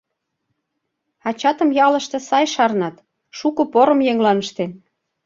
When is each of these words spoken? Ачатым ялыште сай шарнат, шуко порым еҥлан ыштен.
Ачатым 1.27 1.69
ялыште 1.85 2.17
сай 2.27 2.45
шарнат, 2.53 2.95
шуко 3.37 3.63
порым 3.73 3.99
еҥлан 4.11 4.37
ыштен. 4.43 4.71